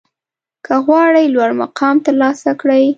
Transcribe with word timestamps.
که 0.65 0.73
غواړئ 0.85 1.25
لوړ 1.35 1.51
مقام 1.63 1.95
ترلاسه 2.07 2.49
کړئ 2.61 2.85